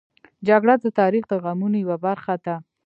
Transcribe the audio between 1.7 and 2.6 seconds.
یوه برخه ده